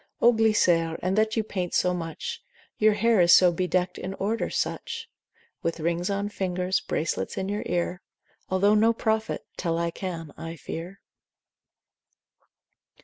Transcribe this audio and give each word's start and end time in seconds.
O 0.19 0.33
Glycere, 0.33 0.97
in 1.03 1.13
that 1.13 1.37
you 1.37 1.43
paint 1.43 1.75
so 1.75 1.93
much, 1.93 2.41
Your 2.79 2.93
hair 2.93 3.21
is 3.21 3.35
so 3.35 3.51
bedeckt 3.53 3.99
in 3.99 4.15
order 4.15 4.49
such. 4.49 5.07
With 5.61 5.79
rings 5.79 6.09
on 6.09 6.29
fingers, 6.29 6.79
bracelets 6.79 7.37
in 7.37 7.47
your 7.49 7.61
ear, 7.67 8.01
Although 8.49 8.73
no 8.73 8.93
prophet, 8.93 9.45
tell 9.57 9.77
I 9.77 9.91
can, 9.91 10.33
I 10.35 10.55
fear. 10.55 11.01